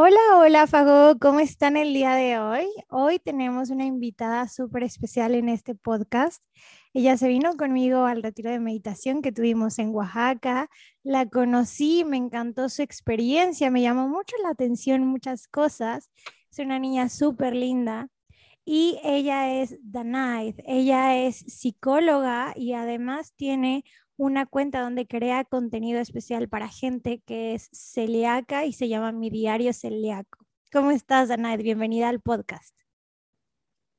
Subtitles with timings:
[0.00, 2.68] Hola, hola Fago, ¿cómo están el día de hoy?
[2.88, 6.40] Hoy tenemos una invitada súper especial en este podcast.
[6.94, 10.70] Ella se vino conmigo al retiro de meditación que tuvimos en Oaxaca.
[11.02, 16.12] La conocí, me encantó su experiencia, me llamó mucho la atención muchas cosas.
[16.48, 18.06] Es una niña súper linda.
[18.64, 23.82] Y ella es Danaid, ella es psicóloga y además tiene
[24.18, 29.30] una cuenta donde crea contenido especial para gente que es celíaca y se llama Mi
[29.30, 30.44] Diario Celíaco.
[30.72, 31.62] ¿Cómo estás, Anaed?
[31.62, 32.76] Bienvenida al podcast.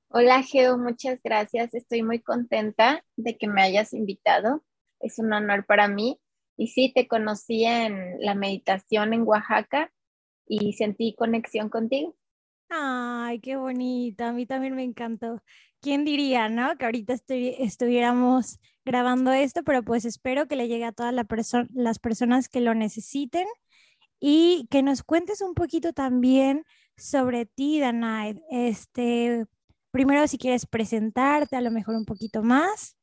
[0.10, 1.74] Hola, Geo, muchas gracias.
[1.74, 4.66] Estoy muy contenta de que me hayas invitado.
[5.00, 6.20] Es un honor para mí.
[6.58, 9.90] Y sí, te conocí en la meditación en Oaxaca
[10.46, 12.14] y sentí conexión contigo.
[12.68, 14.30] Ay, qué bonita.
[14.30, 15.42] A mí también me encantó.
[15.80, 16.78] ¿Quién diría, no?
[16.78, 22.50] Que ahorita estuviéramos grabando esto, pero pues espero que le llegue a todas las personas
[22.50, 23.46] que lo necesiten
[24.20, 26.66] y que nos cuentes un poquito también
[26.98, 28.40] sobre ti, Danaid.
[28.50, 29.46] Este,
[29.92, 32.98] primero, si quieres presentarte, a lo mejor un poquito más.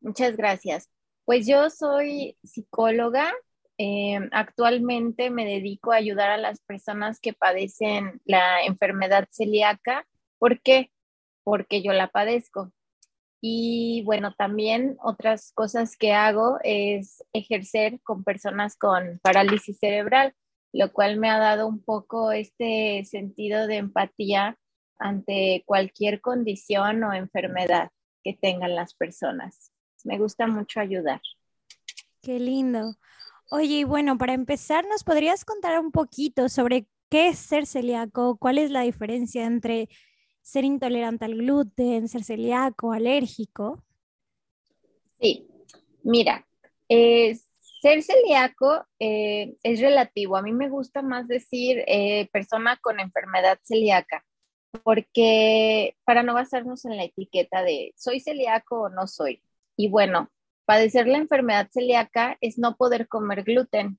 [0.00, 0.90] Muchas gracias.
[1.24, 3.32] Pues yo soy psicóloga.
[3.78, 10.06] Eh, actualmente me dedico a ayudar a las personas que padecen la enfermedad celíaca.
[10.38, 10.90] ¿Por qué?
[11.44, 12.72] Porque yo la padezco.
[13.48, 20.34] Y bueno, también otras cosas que hago es ejercer con personas con parálisis cerebral,
[20.72, 24.58] lo cual me ha dado un poco este sentido de empatía
[24.98, 27.90] ante cualquier condición o enfermedad
[28.24, 29.70] que tengan las personas.
[30.02, 31.20] Me gusta mucho ayudar.
[32.22, 32.96] Qué lindo.
[33.48, 38.38] Oye, y bueno, para empezar, ¿nos podrías contar un poquito sobre qué es ser celíaco?
[38.38, 39.88] ¿Cuál es la diferencia entre
[40.46, 43.82] ser intolerante al gluten, ser celíaco, alérgico?
[45.20, 45.48] Sí,
[46.04, 46.46] mira,
[46.88, 47.36] eh,
[47.82, 50.36] ser celíaco eh, es relativo.
[50.36, 54.24] A mí me gusta más decir eh, persona con enfermedad celíaca,
[54.84, 59.42] porque para no basarnos en la etiqueta de soy celíaco o no soy.
[59.76, 60.30] Y bueno,
[60.64, 63.98] padecer la enfermedad celíaca es no poder comer gluten.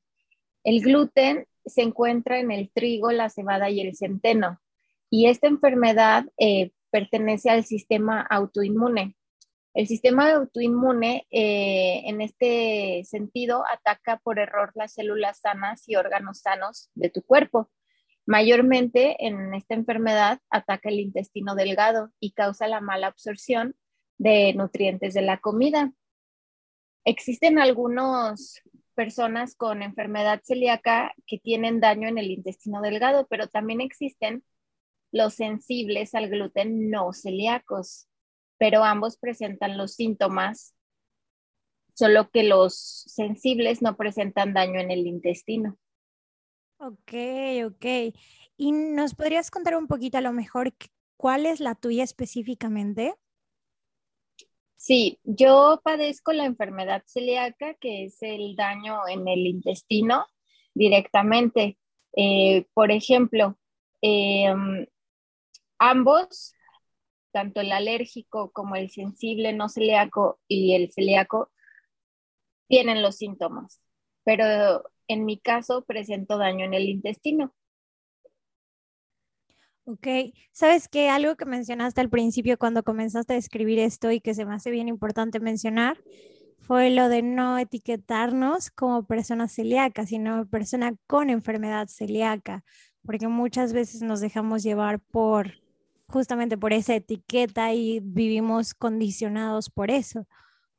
[0.63, 4.61] El gluten se encuentra en el trigo, la cebada y el centeno.
[5.09, 9.15] Y esta enfermedad eh, pertenece al sistema autoinmune.
[9.73, 16.39] El sistema autoinmune, eh, en este sentido, ataca por error las células sanas y órganos
[16.39, 17.69] sanos de tu cuerpo.
[18.25, 23.75] Mayormente en esta enfermedad ataca el intestino delgado y causa la mala absorción
[24.17, 25.93] de nutrientes de la comida.
[27.05, 28.63] Existen algunas
[28.95, 34.43] personas con enfermedad celíaca que tienen daño en el intestino delgado, pero también existen
[35.17, 38.07] los sensibles al gluten no celíacos,
[38.57, 40.75] pero ambos presentan los síntomas,
[41.93, 42.75] solo que los
[43.07, 45.77] sensibles no presentan daño en el intestino.
[46.79, 47.13] Ok,
[47.65, 48.15] ok.
[48.55, 50.73] ¿Y nos podrías contar un poquito a lo mejor
[51.17, 53.15] cuál es la tuya específicamente?
[54.75, 60.27] Sí, yo padezco la enfermedad celíaca, que es el daño en el intestino
[60.75, 61.79] directamente.
[62.15, 63.57] Eh, por ejemplo,
[64.01, 64.53] eh,
[65.79, 66.53] Ambos,
[67.31, 71.51] tanto el alérgico como el sensible no celíaco y el celíaco,
[72.67, 73.81] tienen los síntomas,
[74.23, 77.53] pero en mi caso presento daño en el intestino.
[79.85, 80.05] Ok,
[80.51, 84.45] sabes que algo que mencionaste al principio cuando comenzaste a escribir esto y que se
[84.45, 85.97] me hace bien importante mencionar
[86.59, 92.65] fue lo de no etiquetarnos como persona celíaca, sino persona con enfermedad celíaca,
[93.05, 95.53] porque muchas veces nos dejamos llevar por
[96.07, 100.27] justamente por esa etiqueta y vivimos condicionados por eso,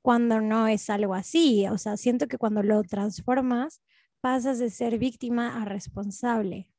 [0.02, 1.66] cuando no es algo así.
[1.68, 3.82] O sea, siento que cuando lo transformas,
[4.20, 6.70] pasas de ser víctima a responsable.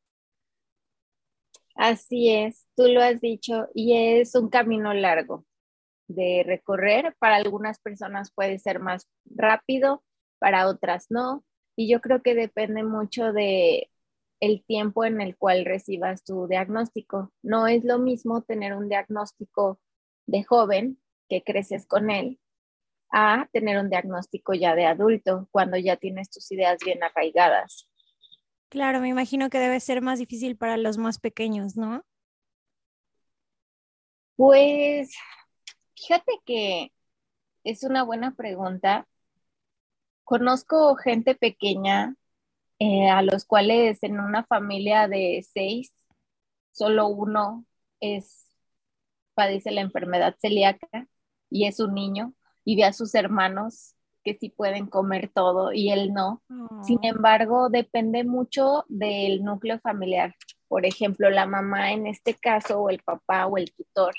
[1.76, 5.46] Así es, tú lo has dicho, y es un camino largo
[6.08, 7.16] de recorrer.
[7.20, 10.04] Para algunas personas puede ser más rápido,
[10.40, 11.46] para otras no.
[11.78, 13.90] Y yo creo que depende mucho de
[14.40, 17.32] el tiempo en el cual recibas tu diagnóstico.
[17.42, 19.80] No es lo mismo tener un diagnóstico
[20.26, 22.40] de joven que creces con él
[23.12, 27.90] a tener un diagnóstico ya de adulto cuando ya tienes tus ideas bien arraigadas.
[28.70, 32.04] Claro, me imagino que debe ser más difícil para los más pequeños, ¿no?
[34.36, 35.12] Pues
[35.96, 36.94] fíjate que
[37.64, 39.08] es una buena pregunta.
[40.24, 42.16] Conozco gente pequeña
[42.80, 45.94] eh, a los cuales en una familia de seis,
[46.72, 47.66] solo uno
[48.00, 48.48] es,
[49.34, 51.08] padece la enfermedad celíaca
[51.50, 52.34] y es un niño
[52.64, 56.42] y ve a sus hermanos que sí pueden comer todo y él no.
[56.84, 60.36] Sin embargo, depende mucho del núcleo familiar.
[60.68, 64.14] Por ejemplo, la mamá en este caso, o el papá o el tutor,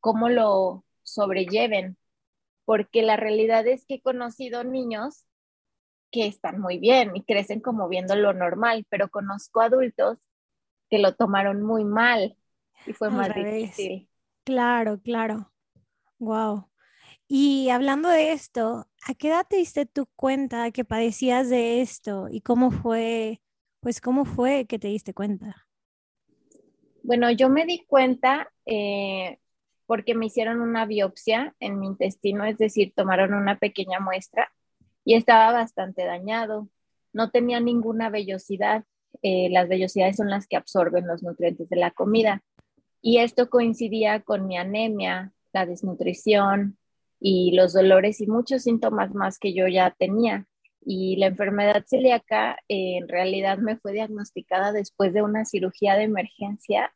[0.00, 1.96] cómo lo sobrelleven.
[2.64, 5.26] Porque la realidad es que he conocido niños
[6.10, 10.18] que están muy bien y crecen como viendo lo normal, pero conozco adultos
[10.88, 12.36] que lo tomaron muy mal
[12.86, 14.08] y fue más difícil.
[14.44, 15.52] Claro, claro.
[16.18, 16.68] Wow.
[17.28, 22.28] Y hablando de esto, ¿a qué edad te diste tu cuenta que padecías de esto
[22.30, 23.42] y cómo fue,
[23.80, 25.66] pues cómo fue que te diste cuenta?
[27.02, 29.38] Bueno, yo me di cuenta eh,
[29.86, 34.52] porque me hicieron una biopsia en mi intestino, es decir, tomaron una pequeña muestra
[35.06, 36.68] y estaba bastante dañado.
[37.12, 38.84] No tenía ninguna vellosidad.
[39.22, 42.42] Eh, las vellosidades son las que absorben los nutrientes de la comida.
[43.00, 46.76] Y esto coincidía con mi anemia, la desnutrición
[47.20, 50.48] y los dolores y muchos síntomas más que yo ya tenía.
[50.84, 56.02] Y la enfermedad celíaca eh, en realidad me fue diagnosticada después de una cirugía de
[56.02, 56.92] emergencia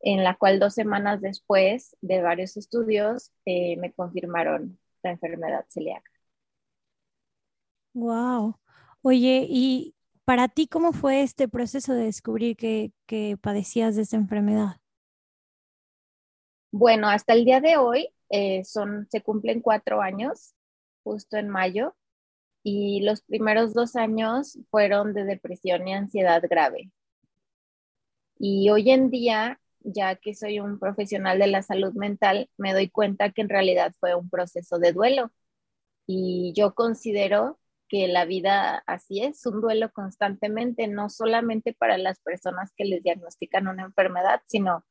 [0.00, 6.11] en la cual dos semanas después de varios estudios eh, me confirmaron la enfermedad celíaca.
[7.94, 8.58] Wow.
[9.02, 9.94] Oye, ¿y
[10.24, 14.76] para ti cómo fue este proceso de descubrir que, que padecías de esta enfermedad?
[16.70, 20.54] Bueno, hasta el día de hoy eh, son, se cumplen cuatro años,
[21.04, 21.94] justo en mayo,
[22.62, 26.90] y los primeros dos años fueron de depresión y ansiedad grave.
[28.38, 32.88] Y hoy en día, ya que soy un profesional de la salud mental, me doy
[32.88, 35.32] cuenta que en realidad fue un proceso de duelo.
[36.06, 37.60] Y yo considero
[37.92, 43.02] que la vida así es, un duelo constantemente, no solamente para las personas que les
[43.02, 44.86] diagnostican una enfermedad, sino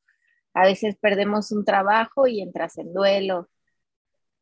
[0.54, 3.50] a veces perdemos un trabajo y entras en duelo.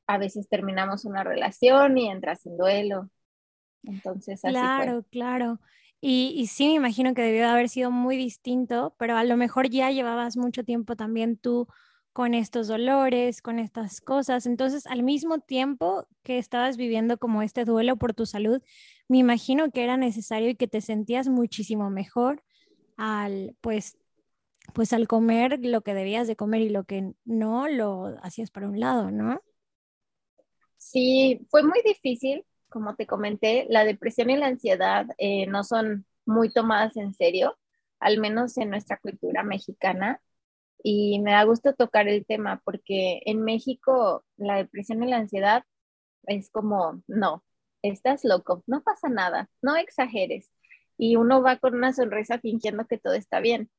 [0.07, 3.09] A veces terminamos una relación y entras en duelo.
[3.83, 5.59] Entonces, así Claro, claro.
[6.03, 9.71] Y, y, sí, me imagino que debió haber sido muy distinto, pero a lo mejor
[9.71, 11.67] ya llevabas mucho tiempo también tú
[12.13, 14.47] con estos dolores, con estas cosas.
[14.47, 18.63] Entonces, al mismo tiempo que estabas viviendo como este duelo por tu salud,
[19.09, 22.43] me imagino que era necesario y que te sentías muchísimo mejor
[22.97, 23.97] al pues
[24.73, 28.69] pues al comer lo que debías de comer y lo que no, lo hacías para
[28.69, 29.41] un lado, ¿no?
[30.77, 36.07] Sí, fue muy difícil, como te comenté, la depresión y la ansiedad eh, no son
[36.25, 37.59] muy tomadas en serio,
[37.99, 40.21] al menos en nuestra cultura mexicana.
[40.83, 45.65] Y me da gusto tocar el tema porque en México la depresión y la ansiedad
[46.25, 47.45] es como, no,
[47.83, 50.51] estás loco, no pasa nada, no exageres.
[50.97, 53.71] Y uno va con una sonrisa fingiendo que todo está bien.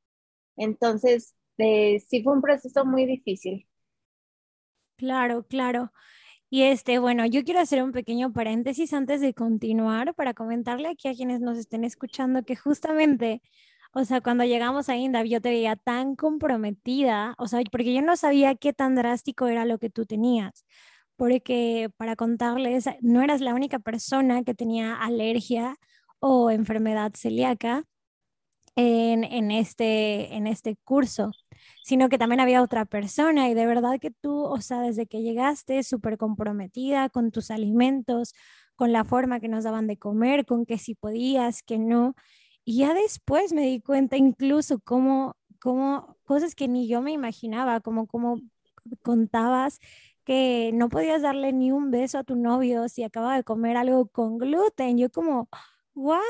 [0.56, 3.66] Entonces, eh, sí fue un proceso muy difícil.
[4.96, 5.92] Claro, claro.
[6.50, 11.08] Y este, bueno, yo quiero hacer un pequeño paréntesis antes de continuar para comentarle aquí
[11.08, 13.40] a quienes nos estén escuchando que justamente,
[13.94, 18.02] o sea, cuando llegamos a Inda, yo te veía tan comprometida, o sea, porque yo
[18.02, 20.64] no sabía qué tan drástico era lo que tú tenías,
[21.16, 25.76] porque para contarles, no eras la única persona que tenía alergia
[26.20, 27.84] o enfermedad celíaca
[28.76, 31.30] en, este, en este curso,
[31.84, 35.22] sino que también había otra persona y de verdad que tú, o sea, desde que
[35.22, 38.34] llegaste súper comprometida con tus alimentos,
[38.74, 42.14] con la forma que nos daban de comer, con que si podías, que no.
[42.64, 47.80] Y ya después me di cuenta incluso cómo, cómo cosas que ni yo me imaginaba,
[47.80, 48.40] como, como
[49.02, 49.78] contabas
[50.24, 54.06] que no podías darle ni un beso a tu novio si acaba de comer algo
[54.08, 54.98] con gluten.
[54.98, 55.48] Yo como,
[55.94, 56.20] ¿what?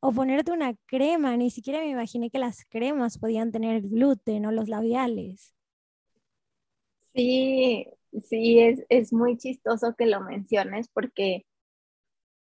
[0.00, 4.52] o ponerte una crema, ni siquiera me imaginé que las cremas podían tener gluten o
[4.52, 5.54] los labiales.
[7.14, 7.86] Sí,
[8.28, 11.44] sí, es, es muy chistoso que lo menciones porque,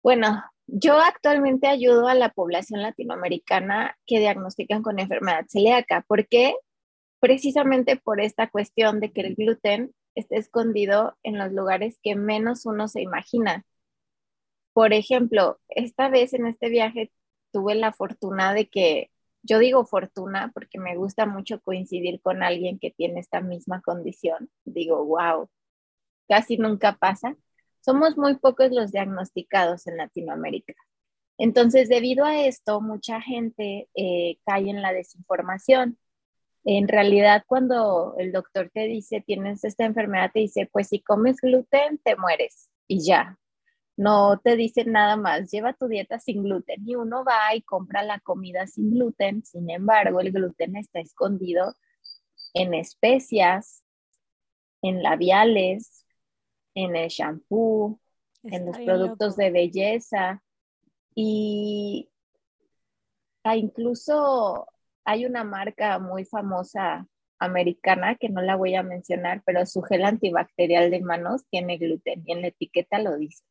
[0.02, 6.04] bueno, yo actualmente ayudo a la población latinoamericana que diagnostican con enfermedad celíaca.
[6.06, 6.54] ¿Por qué?
[7.20, 12.66] Precisamente por esta cuestión de que el gluten está escondido en los lugares que menos
[12.66, 13.64] uno se imagina.
[14.72, 17.12] Por ejemplo, esta vez en este viaje
[17.52, 19.10] tuve la fortuna de que,
[19.42, 24.50] yo digo fortuna porque me gusta mucho coincidir con alguien que tiene esta misma condición.
[24.64, 25.48] Digo, wow,
[26.28, 27.36] casi nunca pasa.
[27.80, 30.74] Somos muy pocos los diagnosticados en Latinoamérica.
[31.38, 35.98] Entonces, debido a esto, mucha gente eh, cae en la desinformación.
[36.64, 41.40] En realidad, cuando el doctor te dice, tienes esta enfermedad, te dice, pues si comes
[41.40, 43.38] gluten, te mueres y ya,
[43.98, 48.04] no te dicen nada más, lleva tu dieta sin gluten y uno va y compra
[48.04, 51.74] la comida sin gluten, sin embargo el gluten está escondido
[52.54, 53.82] en especias,
[54.82, 56.06] en labiales,
[56.84, 57.98] en el shampoo,
[58.44, 60.42] en los productos de belleza
[61.14, 62.08] y
[63.42, 64.66] ah, incluso
[65.04, 67.08] hay una marca muy famosa
[67.40, 72.22] americana que no la voy a mencionar, pero su gel antibacterial de manos tiene gluten
[72.24, 73.42] y en la etiqueta lo dice.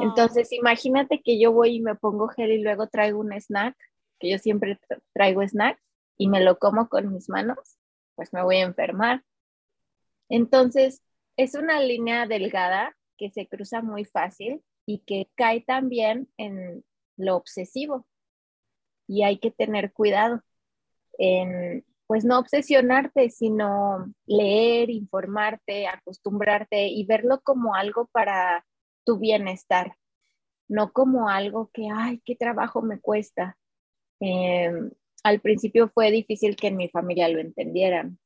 [0.00, 3.76] Entonces, imagínate que yo voy y me pongo gel y luego traigo un snack,
[4.18, 4.78] que yo siempre
[5.12, 5.78] traigo snack
[6.16, 7.78] y me lo como con mis manos,
[8.14, 9.22] pues me voy a enfermar.
[10.28, 11.02] Entonces,
[11.36, 16.84] es una línea delgada que se cruza muy fácil y que cae también en
[17.16, 18.06] lo obsesivo.
[19.08, 20.42] Y hay que tener cuidado
[21.18, 28.66] en, pues no obsesionarte, sino leer, informarte, acostumbrarte y verlo como algo para
[29.04, 29.96] tu bienestar,
[30.68, 33.58] no como algo que, ay, qué trabajo me cuesta.
[34.20, 34.90] Em,
[35.22, 38.18] al principio fue difícil que en mi familia lo entendieran.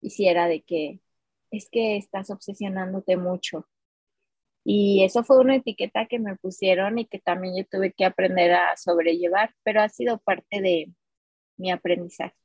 [0.00, 1.00] Hiciera de que
[1.52, 3.68] es que estás obsesionándote mucho.
[4.64, 8.52] Y eso fue una etiqueta que me pusieron y que también yo tuve que aprender
[8.52, 10.92] a sobrellevar, pero ha sido parte de
[11.58, 12.36] mi aprendizaje.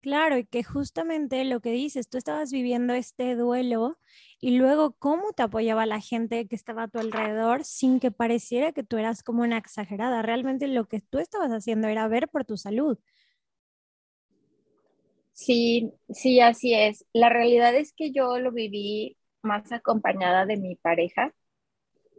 [0.00, 3.98] Claro, y que justamente lo que dices, tú estabas viviendo este duelo
[4.38, 8.72] y luego cómo te apoyaba la gente que estaba a tu alrededor sin que pareciera
[8.72, 10.20] que tú eras como una exagerada.
[10.20, 12.98] Realmente lo que tú estabas haciendo era ver por tu salud.
[15.34, 17.06] Sí, sí, así es.
[17.12, 21.34] La realidad es que yo lo viví más acompañada de mi pareja,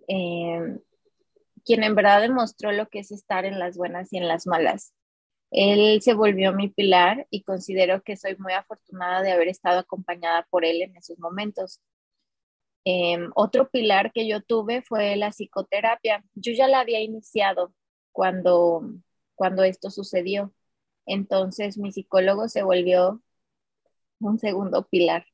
[0.08, 0.80] em,
[1.66, 4.94] quien en verdad demostró lo que es estar en las buenas y en las malas.
[5.52, 10.48] Él se volvió mi pilar y considero que soy muy afortunada de haber estado acompañada
[10.52, 11.82] por él en esos momentos.
[12.86, 16.24] Em, otro pilar que yo tuve fue la psicoterapia.
[16.36, 17.74] Yo ya la había iniciado
[18.12, 18.82] cuando,
[19.36, 20.54] cuando esto sucedió.
[21.06, 23.22] Entonces mi psicólogo se volvió
[24.20, 25.26] un segundo pilar.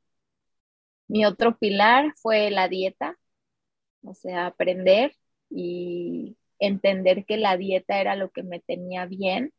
[1.07, 3.17] Mi otro pilar fue la dieta,
[4.03, 5.15] o sea, aprender
[5.49, 9.53] y entender que la dieta era lo que me tenía bien.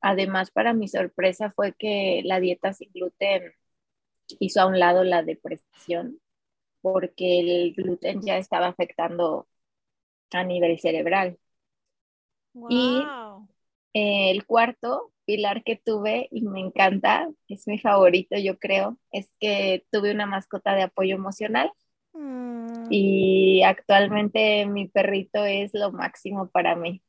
[0.00, 3.52] Además, para mi sorpresa fue que la dieta sin gluten
[4.40, 6.20] hizo a un lado la depresión,
[6.82, 9.48] porque el gluten ya estaba afectando
[10.32, 11.38] a nivel cerebral.
[12.68, 13.02] Y
[13.94, 19.32] eh, el cuarto pilar que tuve y me encanta, es mi favorito yo creo, es
[19.38, 21.70] que tuve una mascota de apoyo emocional
[22.14, 22.86] mm.
[22.90, 27.02] y actualmente mi perrito es lo máximo para mí.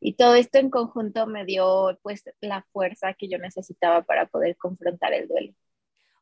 [0.00, 4.56] Y todo esto en conjunto me dio pues la fuerza que yo necesitaba para poder
[4.56, 5.54] confrontar el duelo.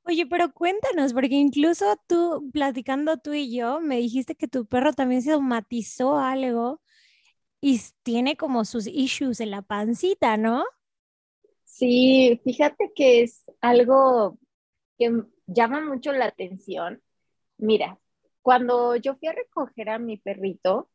[0.05, 4.93] Oye, pero cuéntanos, porque incluso tú, platicando tú y yo, me dijiste que tu perro
[4.93, 6.83] también se somatizó algo
[7.61, 10.65] y tiene como sus issues en la pancita, ¿no?
[11.65, 14.39] Sí, fíjate que es algo
[14.99, 17.03] que llama mucho la atención.
[17.59, 17.99] Mira,
[18.43, 20.91] cuando yo fui a recoger a mi perrito,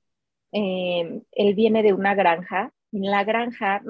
[0.52, 2.74] em, él viene de una granja.
[2.92, 3.82] En la granja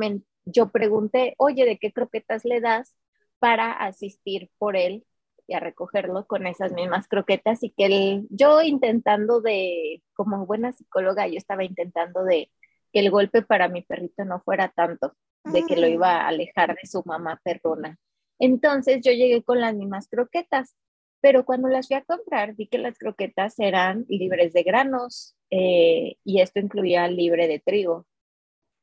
[0.45, 2.95] yo pregunté, oye, ¿de qué croquetas le das
[3.39, 5.05] para asistir por él
[5.47, 7.63] y a recogerlo con esas mismas croquetas?
[7.63, 12.51] Y que él, yo intentando de, como buena psicóloga, yo estaba intentando de
[12.95, 16.77] que el golpe para mi perrito no fuera tanto, de que lo iba a alejar
[16.81, 17.99] de su mamá perrona.
[18.39, 20.77] Entonces yo llegué con las mismas croquetas,
[21.19, 26.15] pero cuando las fui a comprar vi que las croquetas eran libres de granos eh,
[26.23, 28.07] y esto incluía libre de trigo,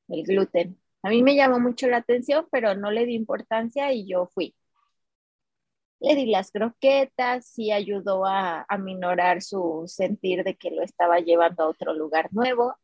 [0.08, 0.78] el gluten.
[1.02, 4.54] A mí me llamó mucho la atención, pero no le di importancia y yo fui.
[6.00, 11.20] Le di las croquetas y ayudó a, a minorar su sentir de que lo estaba
[11.20, 12.76] llevando a otro lugar nuevo.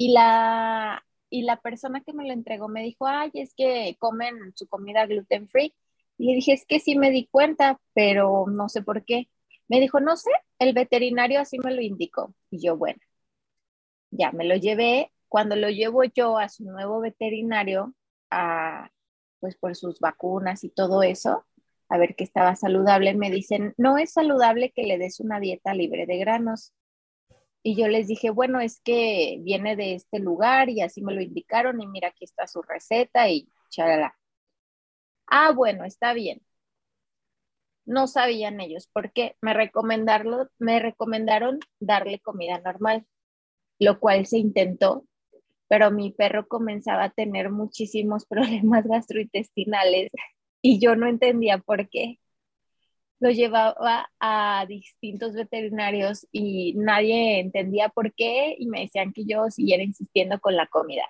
[0.00, 4.34] Y la, y la persona que me lo entregó me dijo, ay, es que comen
[4.56, 5.74] su comida gluten free.
[6.16, 9.28] Y le dije, es que sí me di cuenta, pero no sé por qué.
[9.68, 12.34] Me dijo, no sé, el veterinario así me lo indicó.
[12.50, 12.98] Y yo, bueno,
[14.10, 15.12] ya me lo llevé.
[15.28, 17.94] Cuando lo llevo yo a su nuevo veterinario,
[18.30, 18.90] a,
[19.38, 21.44] pues por sus vacunas y todo eso,
[21.90, 25.74] a ver que estaba saludable, me dicen, no es saludable que le des una dieta
[25.74, 26.72] libre de granos.
[27.62, 31.20] Y yo les dije, bueno, es que viene de este lugar y así me lo
[31.20, 34.16] indicaron y mira, aquí está su receta y charala.
[35.26, 36.42] Ah, bueno, está bien.
[37.84, 39.52] No sabían ellos porque me
[40.58, 43.06] me recomendaron darle comida normal,
[43.78, 45.06] lo cual se intentó,
[45.68, 50.10] pero mi perro comenzaba a tener muchísimos problemas gastrointestinales
[50.62, 52.18] y yo no entendía por qué
[53.20, 59.50] lo llevaba a distintos veterinarios y nadie entendía por qué y me decían que yo
[59.50, 61.04] siguiera insistiendo con la comida.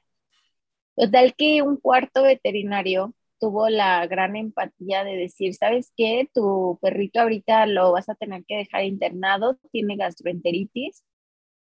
[0.96, 6.28] Total que un cuarto veterinario tuvo la gran empatía de decir, ¿sabes qué?
[6.34, 11.04] Tu perrito ahorita lo vas a tener que dejar internado, tiene gastroenteritis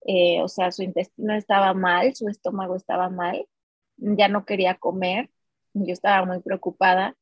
[0.06, 3.46] eh, o sea, su intestino estaba mal, su estómago estaba mal,
[3.98, 5.30] ya no quería comer,
[5.74, 7.18] yo estaba muy preocupada.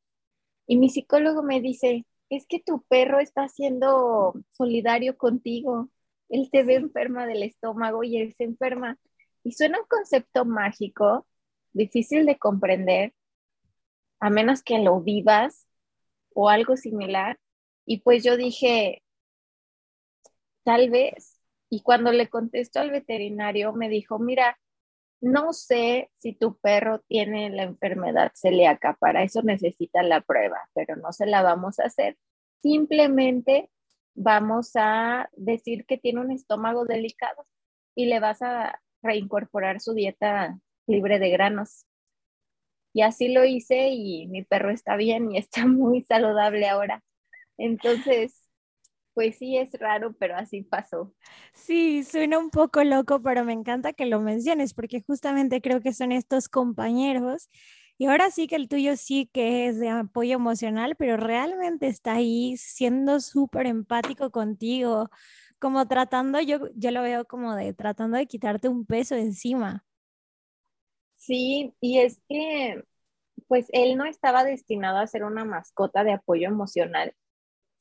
[0.66, 5.90] Y mi psicólogo me dice, es que tu perro está siendo solidario contigo,
[6.28, 8.98] él te ve enferma del estómago y él se enferma.
[9.44, 11.26] Y suena un concepto mágico,
[11.72, 13.14] difícil de comprender,
[14.20, 15.66] a menos que lo vivas
[16.34, 17.38] o algo similar.
[17.86, 19.02] Y pues yo dije,
[20.64, 21.40] tal vez.
[21.70, 24.58] Y cuando le contesto al veterinario, me dijo, mira,
[25.20, 30.96] no sé si tu perro tiene la enfermedad celíaca, para eso necesita la prueba, pero
[30.96, 32.16] no se la vamos a hacer.
[32.62, 33.70] Simplemente
[34.14, 37.46] vamos a decir que tiene un estómago delicado
[37.94, 41.86] y le vas a reincorporar su dieta libre de granos.
[42.92, 47.02] Y así lo hice y mi perro está bien y está muy saludable ahora.
[47.58, 48.47] Entonces,
[49.18, 51.12] pues sí es raro, pero así pasó.
[51.54, 55.92] Sí, suena un poco loco, pero me encanta que lo menciones porque justamente creo que
[55.92, 57.50] son estos compañeros.
[57.98, 62.14] Y ahora sí que el tuyo sí que es de apoyo emocional, pero realmente está
[62.14, 65.10] ahí siendo súper empático contigo,
[65.58, 69.84] como tratando, yo, yo lo veo como de tratando de quitarte un peso encima.
[71.16, 72.82] Sí, y es que
[73.48, 77.14] pues él no estaba destinado a ser una mascota de apoyo emocional.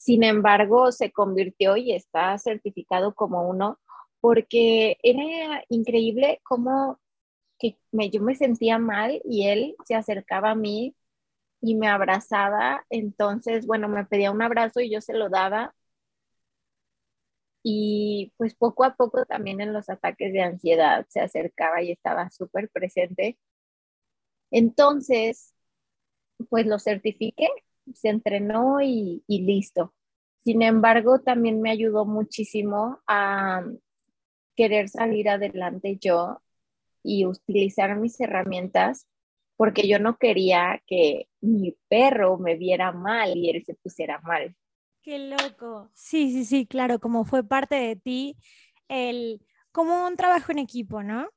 [0.07, 3.77] Sin embargo, se convirtió y está certificado como uno
[4.21, 6.99] porque era increíble cómo
[7.59, 7.77] que
[8.11, 10.95] yo me sentía mal y él se acercaba a mí
[11.61, 12.85] y me abrazaba.
[12.89, 15.75] Entonces, bueno, me pedía un abrazo y yo se lo daba
[17.63, 22.29] y pues poco a poco también en los ataques de ansiedad se acercaba y estaba
[22.31, 23.37] súper presente.
[24.51, 25.53] Entonces,
[26.49, 27.49] pues lo certifiqué,
[27.95, 29.93] se entrenó y listo.
[30.47, 33.65] Sin embargo, también me ayudó muchísimo a
[34.55, 36.41] querer salir adelante yo
[37.03, 39.09] y utilizar mis herramientas
[39.57, 44.55] porque yo no quería que mi perro me viera mal y él se pusiera mal.
[45.01, 45.91] Qué loco.
[45.93, 48.37] Sí, sí, sí, claro, como fue parte de ti,
[48.87, 49.41] el,
[49.73, 51.27] como un trabajo en equipo, ¿no?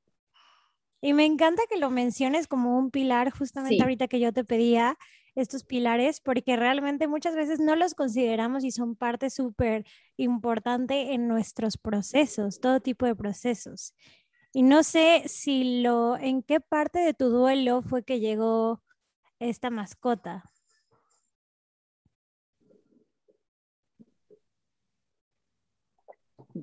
[1.00, 4.96] Y me encanta que lo menciones como un pilar, justamente ahorita que yo te pedía
[5.34, 9.84] estos pilares, porque realmente muchas veces no los consideramos y son parte súper
[10.16, 13.94] importante en nuestros procesos, todo tipo de procesos.
[14.52, 18.82] Y no sé si lo, en qué parte de tu duelo fue que llegó
[19.38, 20.44] esta mascota.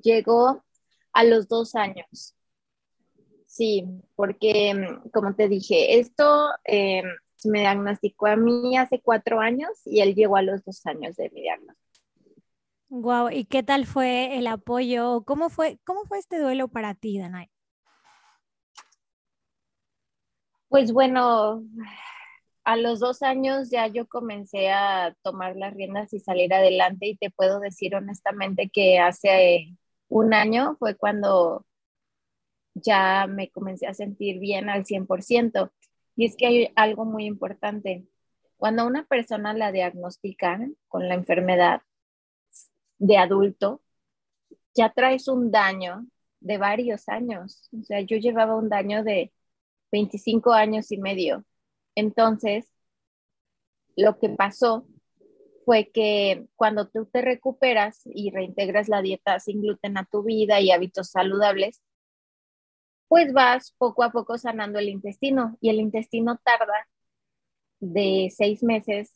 [0.02, 0.64] llegó
[1.12, 2.34] a los dos años.
[3.46, 7.02] Sí, porque mm, como te dije, esto eh,
[7.44, 11.30] me diagnosticó a mí hace cuatro años y él llegó a los dos años de
[11.30, 11.88] mi diagnóstico.
[12.90, 15.22] Wow, ¿y qué tal fue el apoyo?
[15.24, 17.50] ¿Cómo fue, cómo fue este duelo para ti, Danay?
[20.68, 21.62] Pues bueno,
[22.64, 27.16] a los dos años ya yo comencé a tomar las riendas y salir adelante y
[27.16, 29.74] te puedo decir honestamente que hace
[30.08, 31.64] un año fue cuando
[32.74, 35.70] ya me comencé a sentir bien al 100%.
[36.18, 38.06] Y es que hay algo muy importante.
[38.58, 41.80] Cuando una persona la diagnostican con la enfermedad
[42.98, 43.80] de adulto,
[44.74, 46.06] ya traes un daño
[46.40, 47.70] de varios años.
[47.72, 49.32] O sea, yo llevaba un daño de
[49.92, 51.46] 25 años y medio
[51.98, 52.72] entonces,
[53.96, 54.86] lo que pasó
[55.64, 60.60] fue que cuando tú te recuperas y reintegras la dieta sin gluten a tu vida
[60.60, 61.82] y hábitos saludables,
[63.08, 66.88] pues vas poco a poco sanando el intestino y el intestino tarda
[67.80, 69.12] de seis meses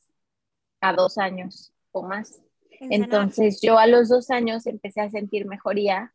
[0.80, 2.42] a dos años o más.
[2.80, 6.14] Entonces yo a los dos años empecé a sentir mejoría,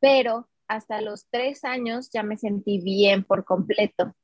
[0.00, 4.14] pero hasta los tres años ya me sentí bien por completo.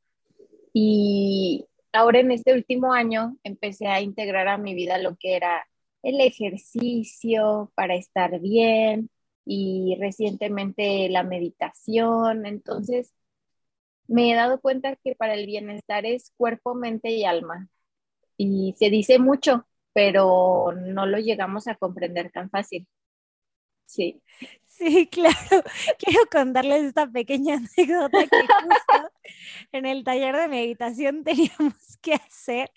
[0.73, 5.67] Y ahora en este último año empecé a integrar a mi vida lo que era
[6.03, 9.11] el ejercicio para estar bien
[9.47, 12.47] y recientemente la meditación.
[12.47, 13.15] Entonces,
[14.09, 17.69] me he dado cuenta que para el bienestar es cuerpo, mente y alma.
[18.37, 22.87] Y se dice mucho, pero no lo llegamos a comprender tan fácil.
[23.87, 24.21] Sí.
[24.67, 25.63] Sí, claro.
[25.99, 29.13] Quiero contarles esta pequeña anécdota que justo
[29.73, 32.71] en el taller de meditación teníamos que hacer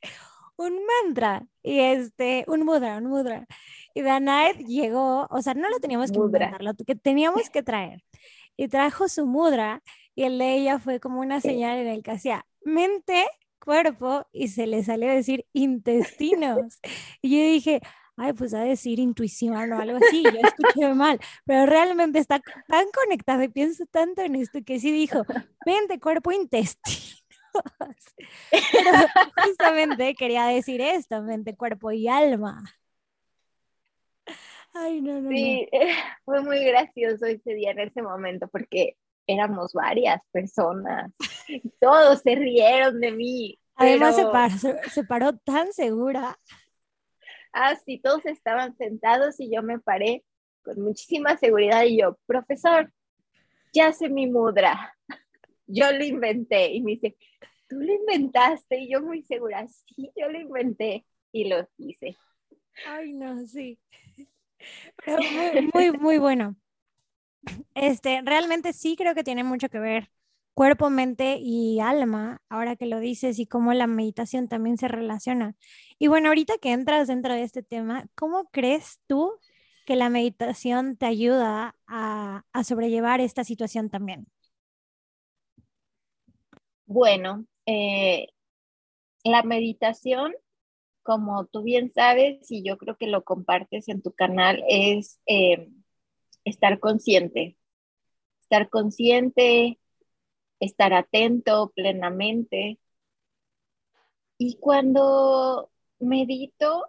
[0.60, 3.48] un mantra y este, un mudra, un mudra.
[3.93, 6.58] Y Danae llegó, o sea, no lo teníamos que mudra.
[6.60, 8.04] lo que teníamos que traer.
[8.58, 9.82] Y trajo su mudra
[10.15, 13.26] y el de ella fue como una señal en el que hacía mente,
[13.60, 16.80] cuerpo y se le salió a decir intestinos.
[17.22, 17.82] Y yo dije,
[18.17, 22.86] ay, pues a decir intuición o algo así, yo escuché mal, pero realmente está tan
[22.91, 25.24] conectado y pienso tanto en esto que sí dijo,
[25.65, 27.29] mente, cuerpo, intestino.
[28.52, 28.91] Pero
[29.43, 32.63] justamente quería decir esto, mente, cuerpo y alma.
[34.74, 35.30] Ay, no, no.
[35.30, 35.67] Sí,
[36.26, 38.95] fue muy gracioso ese día en ese momento porque
[39.28, 41.12] éramos varias personas.
[41.80, 43.60] Todos se rieron de mí.
[43.76, 44.15] Además
[44.91, 46.38] se, paró, tan segura.
[47.54, 50.26] Ah, sí, todos estaban sentados y yo me paré
[50.63, 52.91] con muchísima seguridad y yo, profesor,
[53.74, 54.95] ya sé mi mudra.
[55.69, 56.73] Yo lo inventé.
[56.73, 57.15] Y me dice,
[57.67, 58.79] tú lo inventaste.
[58.79, 61.05] Y yo muy segura, sí, yo lo inventé.
[61.32, 62.17] Y lo hice.
[62.88, 63.79] Ay, no, sí.
[65.05, 66.55] Pero muy, muy, muy bueno.
[67.75, 70.10] Este, realmente sí creo que tiene mucho que ver
[70.60, 75.55] cuerpo, mente y alma, ahora que lo dices, y cómo la meditación también se relaciona.
[75.97, 79.32] Y bueno, ahorita que entras dentro de este tema, ¿cómo crees tú
[79.86, 84.27] que la meditación te ayuda a, sobrellevar esta situación también?
[86.89, 88.30] Bueno, eh,
[89.23, 90.34] la meditación,
[91.04, 95.69] como tú bien sabes, y yo creo que lo compartes en tu canal, es eh,
[96.45, 97.58] estar consciente,
[98.41, 99.80] estar consciente,
[100.60, 102.80] estar atento plenamente.
[104.39, 106.86] Y cuando medito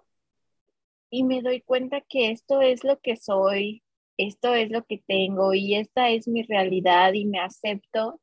[1.10, 3.82] y me doy cuenta que esto es lo que soy,
[4.16, 8.20] esto es lo que tengo y esta es mi realidad y me acepto,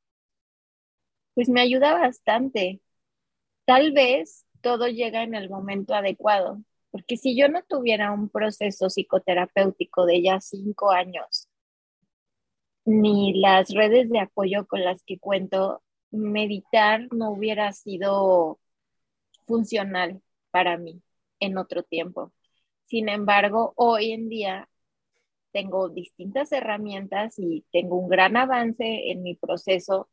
[1.37, 2.81] pues me ayuda bastante.
[3.65, 6.63] Tal vez todo llega en el momento adecuado.
[6.89, 11.47] Porque si yo no tuviera un proceso psicoterapéutico de ya cinco años,
[12.85, 18.59] ni las redes de apoyo con las que cuento, meditar no hubiera sido
[19.45, 21.03] funcional para mí
[21.39, 22.33] en otro tiempo.
[22.85, 24.69] Sin embargo, hoy en día
[25.51, 30.09] tengo distintas herramientas y tengo un gran avance en mi proceso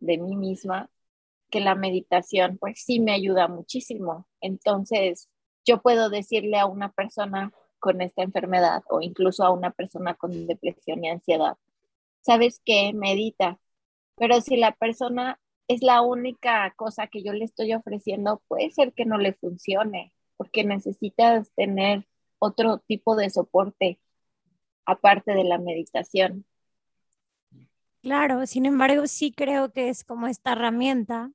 [0.00, 0.90] de mí misma,
[1.50, 4.26] que la meditación pues sí me ayuda muchísimo.
[4.40, 5.28] Entonces,
[5.64, 10.46] yo puedo decirle a una persona con esta enfermedad o incluso a una persona con
[10.46, 11.56] depresión y ansiedad,
[12.22, 13.58] sabes qué, medita,
[14.16, 18.92] pero si la persona es la única cosa que yo le estoy ofreciendo, puede ser
[18.94, 22.06] que no le funcione, porque necesitas tener
[22.38, 24.00] otro tipo de soporte
[24.86, 26.46] aparte de la meditación.
[28.08, 31.30] Claro, sin embargo, sí creo que es como esta herramienta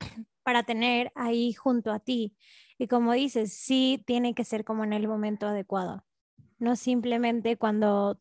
[0.42, 2.34] para tener ahí junto a ti.
[2.76, 6.02] Y como dices, sí tiene que ser como en el momento adecuado,
[6.58, 8.20] no simplemente cuando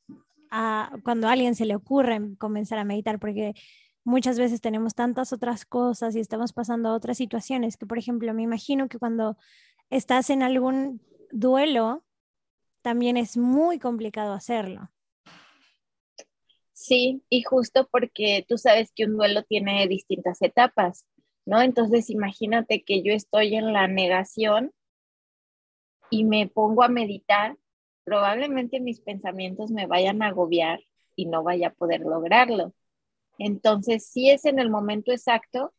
[0.51, 3.55] a, cuando a alguien se le ocurre comenzar a meditar, porque
[4.03, 8.31] muchas veces tenemos tantas otras cosas y estamos pasando a otras situaciones que, por ejemplo,
[8.35, 9.37] me imagino que cuando
[9.89, 12.05] estás en algún duelo,
[12.83, 14.91] también es muy complicado hacerlo.
[16.79, 21.05] Sí, y justo porque tú sabes que un duelo tiene distintas etapas.
[21.45, 21.61] ¿no?
[21.61, 24.71] Entonces imagínate que yo estoy en la negación
[26.09, 27.57] y me pongo a meditar,
[28.05, 30.79] probablemente mis pensamientos me vayan a agobiar
[31.17, 32.73] y no vaya a poder lograrlo.
[33.37, 35.73] Entonces sí es en el momento exacto,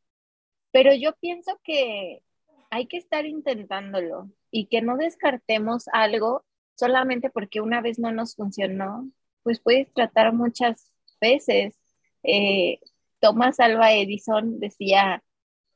[0.71, 2.23] pero yo pienso que
[2.71, 8.37] hay que estar intentándolo y que no descartemos algo solamente porque una vez no nos
[8.37, 9.11] funcionó,
[9.43, 10.90] pues puedes tratar muchas
[11.21, 11.79] veces.
[12.23, 12.81] Eh,
[13.21, 15.23] Thomas Alva Edison decía,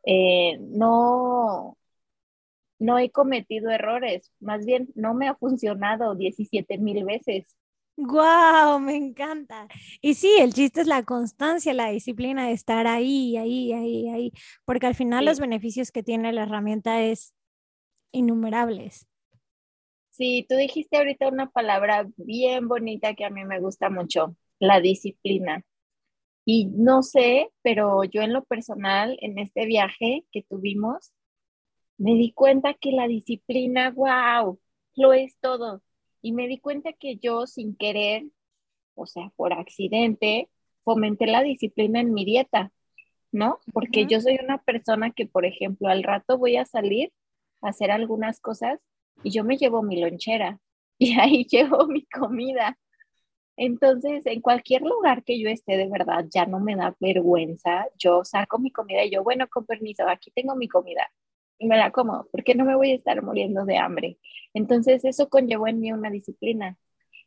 [0.05, 1.79] eh, no,
[2.79, 7.57] no he cometido errores, más bien no me ha funcionado 17 mil veces.
[7.97, 8.81] ¡Guau!
[8.81, 9.69] me encanta.
[10.01, 14.33] Y sí, el chiste es la constancia, la disciplina de estar ahí, ahí, ahí, ahí,
[14.65, 17.35] porque al final los beneficios que tiene la herramienta es
[18.13, 19.07] innumerables.
[20.11, 24.81] Sí, tú dijiste ahorita una palabra bien bonita que a mí me gusta mucho, la
[24.81, 25.65] disciplina.
[26.45, 31.13] Y no sé, pero yo en lo personal, en este viaje que tuvimos,
[31.97, 34.59] me di cuenta que la disciplina, wow,
[34.97, 35.83] lo es todo.
[36.21, 38.25] Y me di cuenta que yo sin querer,
[38.95, 40.51] o sea, por accidente,
[40.85, 42.73] fomenté la disciplina en mi dieta,
[43.33, 43.59] ¿no?
[43.73, 47.13] Porque yo soy una persona que, por ejemplo, al rato voy a salir
[47.63, 48.81] a hacer algunas cosas
[49.23, 50.61] y yo me llevo mi lonchera
[50.99, 52.79] y ahí llevo mi comida
[53.57, 57.87] entonces, en cualquier lugar que yo esté, de verdad, ya no me da vergüenza.
[57.99, 61.09] Yo saco mi comida y yo, bueno, con permiso, aquí tengo mi comida
[61.59, 64.19] y me la como, porque no me voy a estar muriendo de hambre.
[64.55, 66.77] Entonces, eso conllevó en mí una disciplina.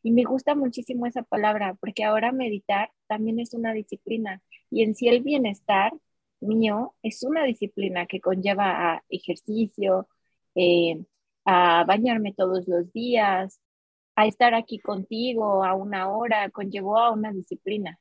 [0.03, 4.41] Y me gusta muchísimo esa palabra, porque ahora meditar también es una disciplina.
[4.69, 5.93] Y en sí el bienestar
[6.39, 10.07] mío es una disciplina que conlleva a ejercicio,
[10.55, 11.03] eh,
[11.45, 13.59] a bañarme todos los días,
[14.17, 17.99] a estar aquí contigo a una hora, conllevó a una disciplina.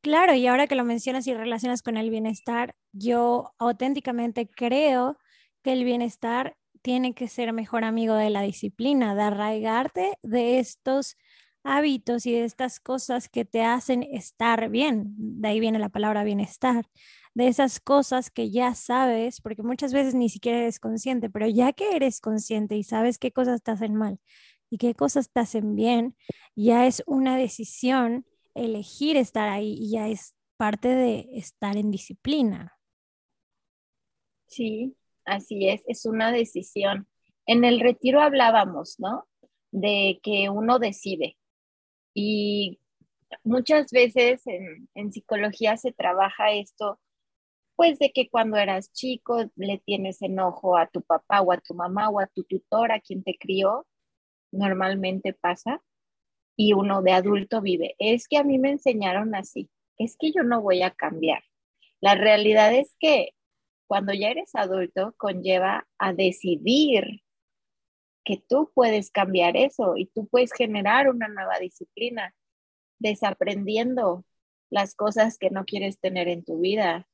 [0.00, 5.18] Claro, y ahora que lo mencionas y relacionas con el bienestar, yo auténticamente creo
[5.62, 11.16] que el bienestar tiene que ser mejor amigo de la disciplina, de arraigarte de estos
[11.64, 15.14] hábitos y de estas cosas que te hacen estar bien.
[15.18, 16.86] De ahí viene la palabra bienestar.
[17.34, 21.72] De esas cosas que ya sabes, porque muchas veces ni siquiera eres consciente, pero ya
[21.72, 24.18] que eres consciente y sabes qué cosas te hacen mal
[24.70, 26.16] y qué cosas te hacen bien,
[26.54, 32.76] ya es una decisión elegir estar ahí y ya es parte de estar en disciplina.
[34.46, 37.06] Sí, así es, es una decisión.
[37.46, 39.26] En el retiro hablábamos, ¿no?
[39.70, 41.36] De que uno decide.
[42.14, 42.80] Y
[43.44, 46.98] muchas veces en, en psicología se trabaja esto,
[47.76, 51.74] pues de que cuando eras chico le tienes enojo a tu papá o a tu
[51.74, 53.86] mamá o a tu tutor, a quien te crió,
[54.52, 55.82] normalmente pasa,
[56.56, 57.94] y uno de adulto vive.
[57.98, 61.42] Es que a mí me enseñaron así, es que yo no voy a cambiar.
[62.00, 63.30] La realidad es que
[63.86, 67.22] cuando ya eres adulto conlleva a decidir
[68.24, 72.34] que tú puedes cambiar eso y tú puedes generar una nueva disciplina,
[72.98, 74.24] desaprendiendo
[74.70, 77.08] las cosas que no quieres tener en tu vida.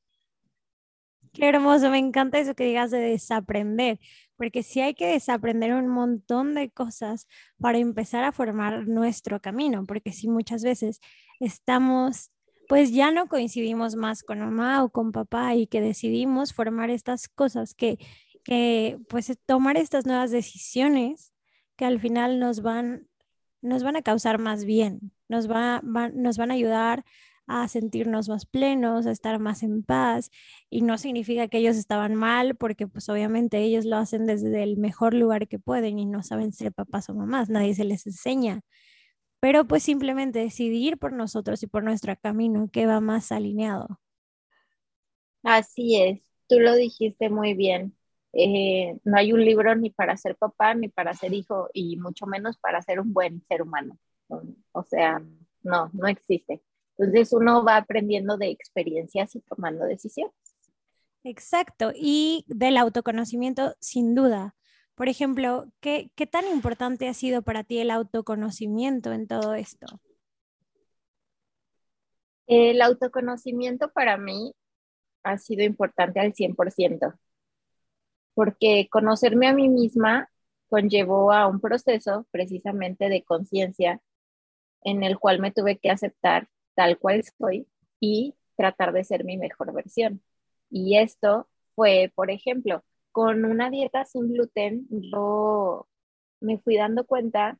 [1.35, 3.99] Qué hermoso, me encanta eso que digas de desaprender,
[4.37, 7.27] porque sí hay que desaprender un montón de cosas
[7.59, 11.01] para empezar a formar nuestro camino, porque si muchas veces
[11.41, 12.31] estamos,
[12.69, 17.27] pues ya no coincidimos más con mamá o con papá y que decidimos formar estas
[17.27, 17.99] cosas que,
[18.45, 21.33] que pues tomar estas nuevas decisiones
[21.75, 23.09] que al final nos van,
[23.61, 27.03] nos van a causar más bien, nos, va, nos van a ayudar
[27.47, 30.31] a sentirnos más plenos, a estar más en paz.
[30.69, 34.77] Y no significa que ellos estaban mal, porque pues obviamente ellos lo hacen desde el
[34.77, 38.61] mejor lugar que pueden y no saben ser papás o mamás, nadie se les enseña.
[39.39, 43.99] Pero pues simplemente decidir por nosotros y por nuestro camino que va más alineado.
[45.43, 47.95] Así es, tú lo dijiste muy bien.
[48.33, 52.25] Eh, no hay un libro ni para ser papá ni para ser hijo y mucho
[52.25, 53.97] menos para ser un buen ser humano.
[54.71, 55.23] O sea,
[55.63, 56.61] no, no existe.
[56.97, 60.33] Entonces uno va aprendiendo de experiencias y tomando decisiones.
[61.23, 64.55] Exacto, y del autoconocimiento sin duda.
[64.93, 69.87] Por ejemplo, ¿qué, ¿qué, tan importante ha sido para ti el autoconocimiento en todo esto?
[72.47, 74.53] El autoconocimiento para mí
[75.23, 77.17] ha sido importante al 100%,
[78.35, 80.29] porque conocerme a mí misma
[80.69, 83.99] conllevó a un proceso precisamente de conciencia
[84.83, 87.67] en el cual me tuve que aceptar tal cual soy
[87.99, 90.21] y tratar de ser mi mejor versión.
[90.69, 95.87] Y esto fue, por ejemplo, con una dieta sin gluten, yo
[96.41, 97.59] me fui dando cuenta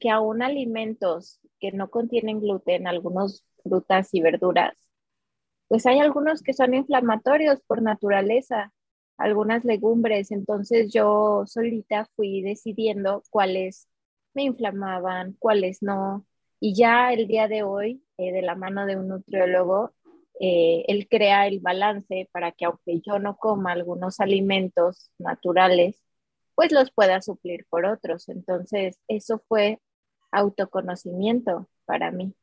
[0.00, 4.74] que aún alimentos que no contienen gluten, algunos frutas y verduras,
[5.68, 8.72] pues hay algunos que son inflamatorios por naturaleza,
[9.16, 13.88] algunas legumbres, entonces yo solita fui decidiendo cuáles
[14.34, 16.26] me inflamaban, cuáles no,
[16.60, 19.92] y ya el día de hoy eh, de la mano de un nutriólogo,
[20.40, 26.02] eh, él crea el balance para que aunque yo no coma algunos alimentos naturales,
[26.54, 28.28] pues los pueda suplir por otros.
[28.28, 29.80] Entonces, eso fue
[30.30, 32.34] autoconocimiento para mí.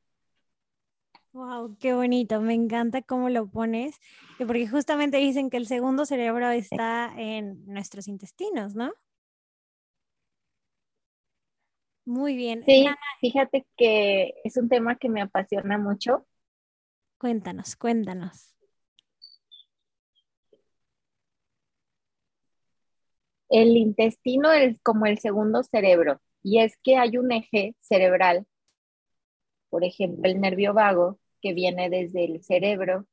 [1.33, 3.95] Wow, qué bonito, me encanta cómo lo pones,
[4.37, 8.91] porque justamente dicen que el segundo cerebro está en nuestros intestinos, ¿no?
[12.05, 12.63] Muy bien.
[12.65, 12.87] Sí,
[13.19, 16.25] fíjate que es un tema que me apasiona mucho.
[17.17, 18.55] Cuéntanos, cuéntanos.
[23.49, 28.47] El intestino es como el segundo cerebro y es que hay un eje cerebral,
[29.69, 33.07] por ejemplo, el nervio vago, que viene desde el cerebro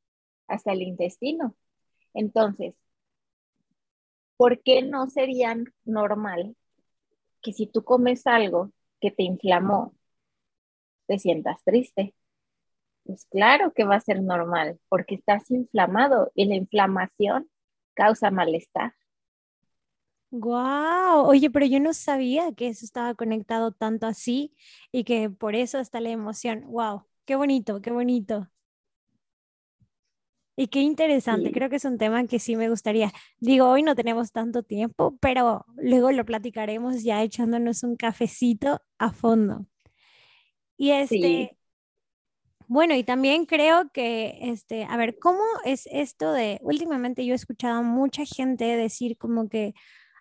[0.48, 1.56] hasta el intestino.
[2.14, 2.74] Entonces,
[4.36, 6.56] ¿por qué no sería normal
[7.42, 9.94] que si tú comes algo que te inflamó,
[11.06, 12.14] te sientas triste.
[13.04, 17.50] Pues claro que va a ser normal, porque estás inflamado y la inflamación
[17.94, 18.94] causa malestar.
[20.30, 24.54] Wow, oye, pero yo no sabía que eso estaba conectado tanto así
[24.92, 26.64] y que por eso está la emoción.
[26.66, 28.48] Wow, qué bonito, qué bonito.
[30.60, 33.12] Y qué interesante, creo que es un tema que sí me gustaría.
[33.38, 39.12] Digo, hoy no tenemos tanto tiempo, pero luego lo platicaremos ya echándonos un cafecito a
[39.12, 39.66] fondo.
[40.76, 41.56] Y este,
[42.66, 47.36] bueno, y también creo que, este, a ver, ¿cómo es esto de, últimamente yo he
[47.36, 49.74] escuchado a mucha gente decir como que,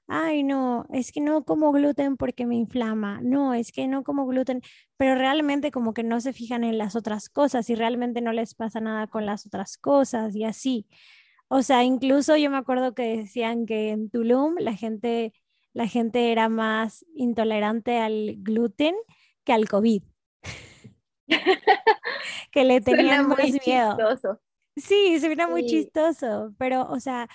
[0.07, 4.25] ay, no, es que no como gluten porque me inflama, no, es que no como
[4.25, 4.61] gluten,
[4.95, 8.55] pero realmente como que no se fijan en las otras cosas y realmente no les
[8.55, 10.87] pasa nada con las otras cosas y así.
[11.49, 15.33] O sea, incluso yo me acuerdo que decían que en Tulum la gente,
[15.73, 18.95] la gente era más intolerante al gluten
[19.43, 20.03] que al COVID.
[22.51, 23.97] que le tenían más miedo.
[24.75, 27.27] Sí, se suena muy chistoso, pero, o sea,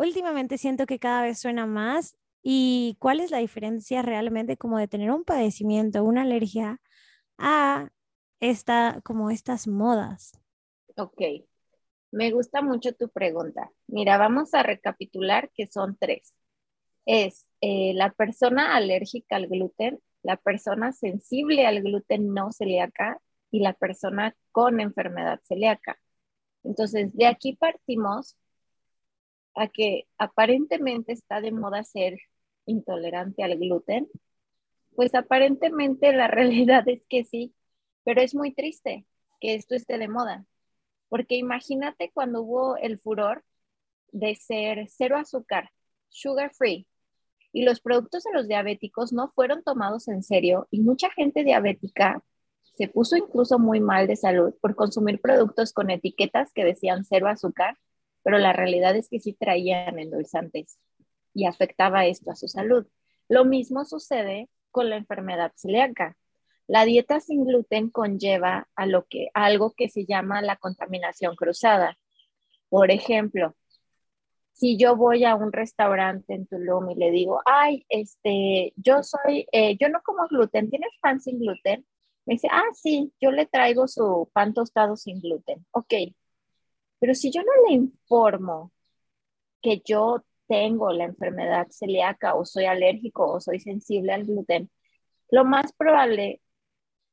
[0.00, 2.16] últimamente siento que cada vez suena más.
[2.42, 6.80] ¿Y cuál es la diferencia realmente como de tener un padecimiento, una alergia
[7.36, 7.90] a
[8.40, 10.32] esta, como estas modas?
[10.96, 11.20] Ok,
[12.10, 13.70] me gusta mucho tu pregunta.
[13.86, 16.34] Mira, vamos a recapitular que son tres.
[17.04, 23.60] Es eh, la persona alérgica al gluten, la persona sensible al gluten no celíaca y
[23.60, 25.98] la persona con enfermedad celíaca.
[26.62, 28.36] Entonces, de aquí partimos
[29.54, 32.18] a que aparentemente está de moda ser
[32.66, 34.08] intolerante al gluten.
[34.94, 37.54] Pues aparentemente la realidad es que sí,
[38.04, 39.06] pero es muy triste
[39.40, 40.46] que esto esté de moda.
[41.08, 43.44] Porque imagínate cuando hubo el furor
[44.12, 45.70] de ser cero azúcar,
[46.08, 46.86] sugar free,
[47.52, 52.22] y los productos de los diabéticos no fueron tomados en serio y mucha gente diabética
[52.62, 57.28] se puso incluso muy mal de salud por consumir productos con etiquetas que decían cero
[57.28, 57.76] azúcar,
[58.22, 60.78] pero la realidad es que sí traían endulzantes
[61.34, 62.86] y afectaba esto a su salud.
[63.28, 66.16] Lo mismo sucede con la enfermedad celíaca.
[66.66, 71.98] La dieta sin gluten conlleva a, lo que, algo que se llama la contaminación cruzada.
[72.68, 73.56] Por ejemplo,
[74.52, 79.46] si yo voy a un restaurante en Tulum y le digo, ay, este, yo soy,
[79.52, 81.86] eh, yo no como gluten, ¿tienes pan sin gluten?
[82.26, 85.64] Me dice, ah, sí, yo le traigo su pan tostado sin gluten.
[85.72, 85.94] Ok,
[87.00, 88.72] pero si yo no le informo
[89.62, 94.70] que yo tengo la enfermedad celíaca o soy alérgico o soy sensible al gluten,
[95.30, 96.40] lo más probable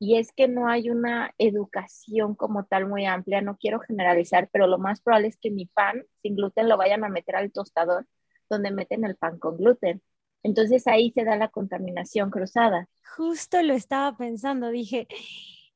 [0.00, 4.66] y es que no hay una educación como tal muy amplia, no quiero generalizar, pero
[4.68, 8.06] lo más probable es que mi pan sin gluten lo vayan a meter al tostador
[8.48, 10.02] donde meten el pan con gluten.
[10.42, 12.88] Entonces ahí se da la contaminación cruzada.
[13.16, 15.08] Justo lo estaba pensando, dije,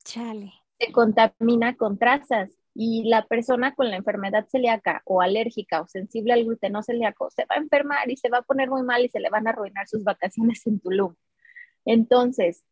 [0.04, 0.52] chale.
[0.78, 6.32] Se contamina con trazas y la persona con la enfermedad celíaca o alérgica o sensible
[6.32, 9.04] al gluten o celíaco se va a enfermar y se va a poner muy mal
[9.04, 11.14] y se le van a arruinar sus vacaciones en Tulum.
[11.84, 12.64] Entonces,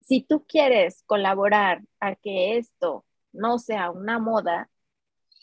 [0.00, 4.70] si tú quieres colaborar a que esto no sea una moda,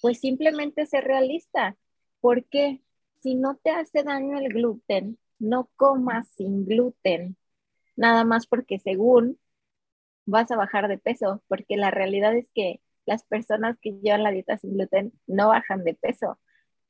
[0.02, 1.78] pues simplemente ser realista.
[2.22, 2.82] porque
[3.22, 7.38] Si no te hace daño el gluten, no comas sin gluten,
[7.96, 9.40] nada más porque según
[10.26, 14.32] vas a bajar de peso, porque la realidad es que las personas que llevan la
[14.32, 16.38] dieta sin gluten no bajan de peso.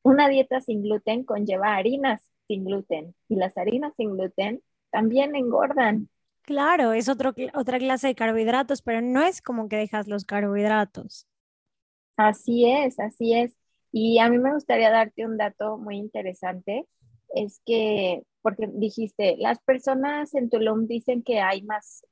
[0.02, 6.10] Una dieta sin gluten conlleva harinas sin gluten y las harinas sin gluten también engordan.
[6.44, 11.28] Claro, es otro, otra clase de carbohidratos, pero no es como que dejas los carbohidratos.
[12.16, 13.56] Así es, así es.
[13.92, 16.86] Y a mí me gustaría darte un dato muy interesante,
[17.36, 22.06] es que, porque dijiste, las personas en Tulum dicen que hay más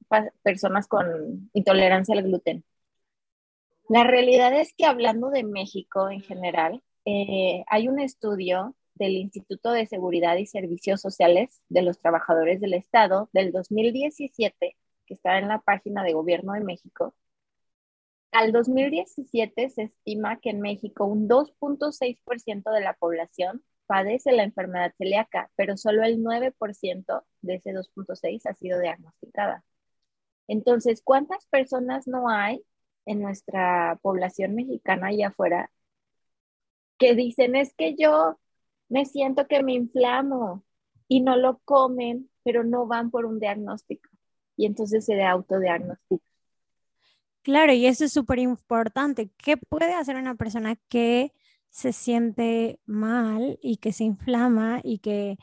[0.43, 2.63] personas con intolerancia al gluten.
[3.87, 9.71] La realidad es que hablando de México en general, eh, hay un estudio del Instituto
[9.71, 15.49] de Seguridad y Servicios Sociales de los Trabajadores del Estado del 2017, que está en
[15.49, 17.13] la página de Gobierno de México.
[18.31, 24.93] Al 2017 se estima que en México un 2.6% de la población padece la enfermedad
[24.97, 29.63] celíaca, pero solo el 9% de ese 2.6 ha sido diagnosticada.
[30.47, 32.63] Entonces, ¿cuántas personas no hay
[33.05, 35.69] en nuestra población mexicana y afuera
[36.97, 38.39] que dicen es que yo
[38.89, 40.63] me siento que me inflamo
[41.07, 44.09] y no lo comen, pero no van por un diagnóstico.
[44.57, 46.25] Y entonces se autodiagnostica.
[47.41, 49.29] Claro, y eso es súper importante.
[49.37, 51.31] ¿Qué puede hacer una persona que
[51.69, 55.37] se siente mal y que se inflama y que,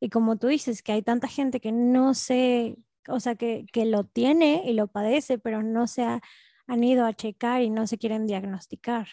[0.00, 2.76] y como tú dices, que hay tanta gente que no se,
[3.08, 6.20] o sea, que, que lo tiene y lo padece, pero no se
[6.66, 9.08] han ido a checar y no se quieren diagnosticar?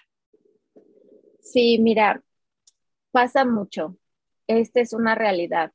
[1.39, 2.23] Sí, mira,
[3.11, 3.97] pasa mucho.
[4.47, 5.73] Esta es una realidad.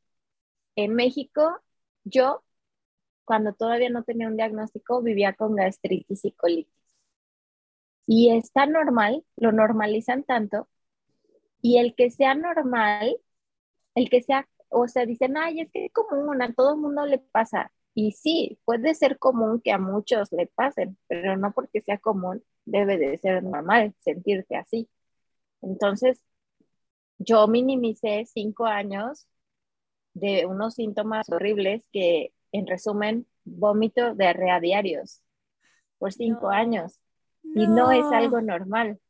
[0.76, 1.60] En México,
[2.04, 2.42] yo,
[3.24, 6.72] cuando todavía no tenía un diagnóstico, vivía con gastritis y colitis.
[8.06, 10.68] Y está normal, lo normalizan tanto,
[11.60, 13.16] y el que sea normal,
[13.94, 17.04] el que sea, o sea, dicen, ay, es que es común, a todo el mundo
[17.06, 17.72] le pasa.
[18.00, 22.44] Y sí, puede ser común que a muchos le pasen, pero no porque sea común,
[22.64, 24.88] debe de ser normal sentirte así.
[25.62, 26.22] Entonces,
[27.18, 29.26] yo minimicé cinco años
[30.14, 35.20] de unos síntomas horribles que, en resumen, vómito, diarrea diarios
[35.98, 37.00] por cinco años.
[37.42, 39.00] Y no es algo normal.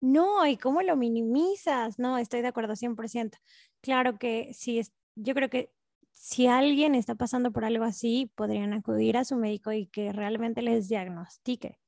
[0.00, 1.98] No, ¿y cómo lo minimizas?
[1.98, 3.36] No, estoy de acuerdo 100%.
[3.82, 5.74] Claro que sí, es, yo creo que
[6.12, 10.62] si alguien está pasando por algo así, podrían acudir a su médico y que realmente
[10.62, 11.78] les diagnostique.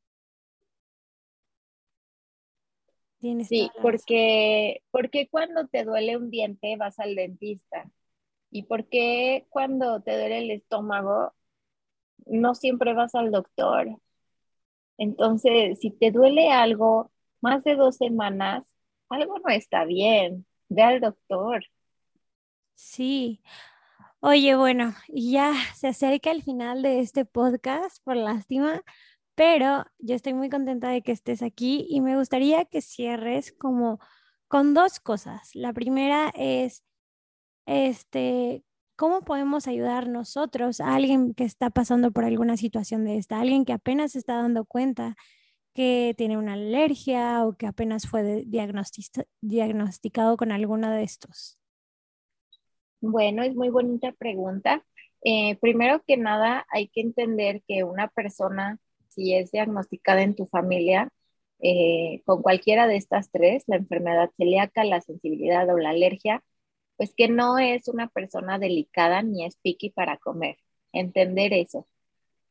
[3.20, 7.90] sí, porque, porque cuando te duele un diente vas al dentista
[8.50, 11.34] y porque cuando te duele el estómago
[12.26, 13.88] no siempre vas al doctor.
[14.98, 17.10] Entonces, si te duele algo
[17.40, 18.64] más de dos semanas,
[19.08, 20.46] algo no está bien.
[20.68, 21.64] Ve al doctor.
[22.74, 23.40] Sí.
[24.22, 28.82] Oye, bueno, ya se acerca el final de este podcast, por lástima,
[29.34, 33.98] pero yo estoy muy contenta de que estés aquí y me gustaría que cierres como
[34.48, 35.50] con dos cosas.
[35.54, 36.84] La primera es,
[37.66, 38.64] este,
[38.96, 43.64] ¿cómo podemos ayudar nosotros a alguien que está pasando por alguna situación de esta, alguien
[43.64, 45.16] que apenas está dando cuenta
[45.74, 48.44] que tiene una alergia o que apenas fue
[49.42, 51.59] diagnosticado con alguna de estos?
[53.01, 54.84] Bueno, es muy bonita pregunta.
[55.24, 58.78] Eh, primero que nada, hay que entender que una persona,
[59.09, 61.09] si es diagnosticada en tu familia,
[61.61, 66.42] eh, con cualquiera de estas tres, la enfermedad celíaca, la sensibilidad o la alergia,
[66.96, 70.57] pues que no es una persona delicada ni es picky para comer.
[70.92, 71.88] Entender eso.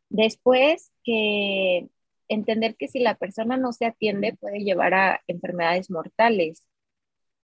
[0.10, 1.89] Después, que
[2.30, 6.64] entender que si la persona no se atiende puede llevar a enfermedades mortales.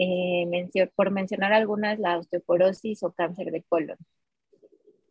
[0.03, 3.97] Eh, por mencionar algunas, la osteoporosis o cáncer de colon.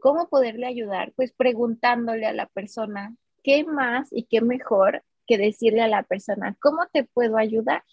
[0.00, 1.12] ¿Cómo poderle ayudar?
[1.14, 3.14] Pues preguntándole a la persona
[3.44, 7.84] qué más y qué mejor que decirle a la persona, ¿cómo te puedo ayudar?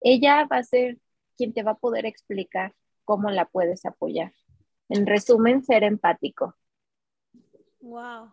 [0.00, 0.96] Ella va a ser
[1.36, 2.72] quien te va a poder explicar
[3.04, 4.32] cómo la puedes apoyar.
[4.88, 6.54] En resumen, ser empático.
[7.80, 8.30] Wow.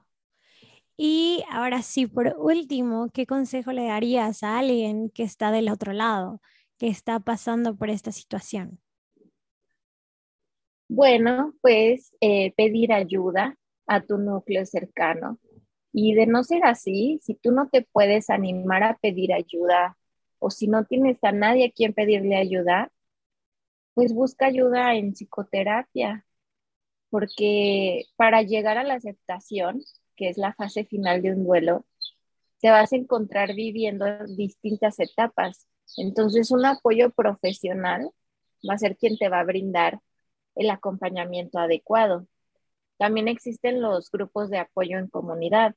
[0.95, 5.91] Y ahora sí, por último, ¿qué consejo le darías a alguien que está del otro
[5.91, 6.39] lado,
[6.87, 8.79] está pasando por esta situación?
[10.87, 13.57] Bueno, pues eh, pedir ayuda
[13.87, 15.39] a tu núcleo cercano.
[15.91, 19.97] Y de no ser así, si tú no te puedes animar a pedir ayuda
[20.39, 22.91] o si no tienes a nadie a quien pedirle ayuda,
[23.93, 26.25] pues busca ayuda en psicoterapia,
[27.09, 29.83] porque para llegar a la aceptación
[30.15, 31.85] que es la fase final de un duelo,
[32.59, 35.67] te vas a encontrar viviendo distintas etapas.
[35.97, 38.11] Entonces, un apoyo profesional
[38.67, 39.99] va a ser quien te va a brindar
[40.55, 42.27] el acompañamiento adecuado.
[42.97, 45.75] También existen los grupos de apoyo en comunidad.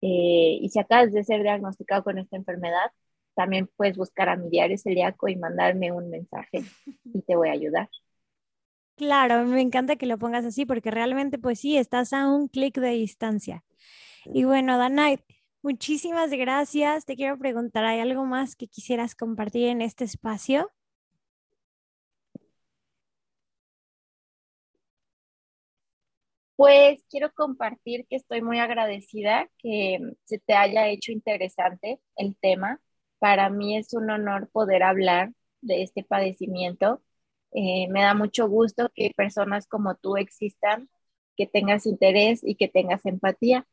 [0.00, 2.90] Eh, y si acabas de ser diagnosticado con esta enfermedad,
[3.34, 6.64] también puedes buscar a mi diario celíaco y mandarme un mensaje
[7.04, 7.88] y te voy a ayudar.
[8.96, 12.78] Claro, me encanta que lo pongas así porque realmente pues sí, estás a un clic
[12.78, 13.64] de distancia.
[14.26, 15.18] Y bueno, Danay,
[15.62, 17.04] muchísimas gracias.
[17.04, 20.70] Te quiero preguntar, ¿hay algo más que quisieras compartir en este espacio?
[26.56, 32.80] Pues quiero compartir que estoy muy agradecida que se te haya hecho interesante el tema.
[33.18, 37.02] Para mí es un honor poder hablar de este padecimiento
[37.52, 40.88] eh, me da mucho gusto que personas como tú existan,
[41.36, 43.66] que tengas interés y que tengas empatía.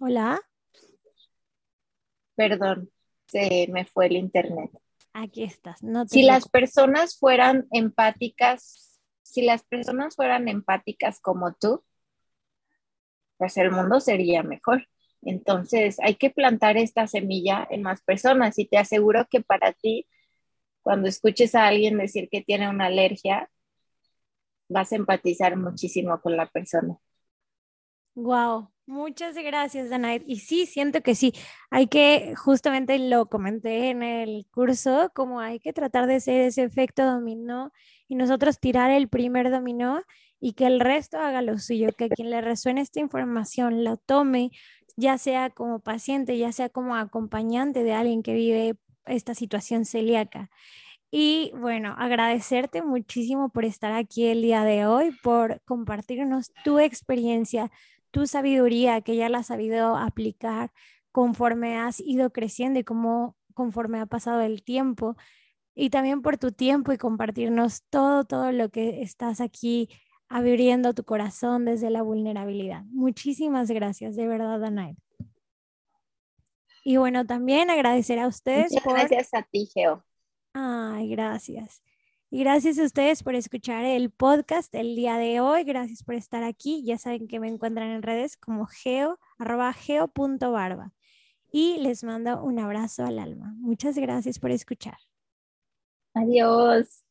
[0.00, 0.40] Hola.
[2.36, 2.90] Perdón,
[3.26, 4.70] se me fue el internet.
[5.12, 5.80] Aquí estás.
[6.06, 11.82] si las personas fueran empáticas, si las personas fueran empáticas como tú,
[13.38, 14.86] pues el mundo sería mejor.
[15.22, 20.06] Entonces, hay que plantar esta semilla en más personas y te aseguro que para ti,
[20.82, 23.50] cuando escuches a alguien decir que tiene una alergia,
[24.68, 26.98] vas a empatizar muchísimo con la persona.
[28.14, 30.22] Wow, muchas gracias, Danaid.
[30.26, 31.32] Y sí, siento que sí,
[31.70, 36.64] hay que, justamente lo comenté en el curso, como hay que tratar de hacer ese
[36.64, 37.72] efecto dominó
[38.08, 40.02] y nosotros tirar el primer dominó
[40.40, 44.50] y que el resto haga lo suyo, que quien le resuene esta información lo tome,
[44.96, 48.76] ya sea como paciente, ya sea como acompañante de alguien que vive
[49.06, 50.50] esta situación celíaca.
[51.10, 57.70] Y bueno, agradecerte muchísimo por estar aquí el día de hoy, por compartirnos tu experiencia,
[58.10, 60.72] tu sabiduría que ya la has sabido aplicar
[61.12, 65.16] conforme has ido creciendo y como conforme ha pasado el tiempo.
[65.74, 69.88] Y también por tu tiempo y compartirnos todo, todo lo que estás aquí
[70.28, 72.84] abriendo tu corazón desde la vulnerabilidad.
[72.86, 74.96] Muchísimas gracias, de verdad, Anaid.
[76.84, 78.72] Y bueno, también agradecer a ustedes.
[78.72, 80.04] Muchas Gracias a ti, Geo.
[80.52, 81.82] Ay, gracias.
[82.30, 85.64] Y gracias a ustedes por escuchar el podcast el día de hoy.
[85.64, 86.84] Gracias por estar aquí.
[86.84, 90.92] Ya saben que me encuentran en redes como geo, arroba geo.barba.
[91.50, 93.54] Y les mando un abrazo al alma.
[93.56, 94.98] Muchas gracias por escuchar.
[96.12, 97.07] Adiós.